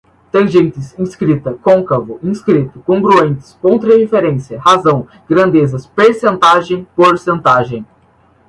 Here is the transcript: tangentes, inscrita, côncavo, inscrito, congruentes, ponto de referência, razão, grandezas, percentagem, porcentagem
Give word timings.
tangentes, 0.31 0.97
inscrita, 0.97 1.53
côncavo, 1.53 2.19
inscrito, 2.23 2.79
congruentes, 2.79 3.53
ponto 3.61 3.85
de 3.85 3.97
referência, 3.97 4.59
razão, 4.59 5.07
grandezas, 5.29 5.85
percentagem, 5.85 6.87
porcentagem 6.95 7.85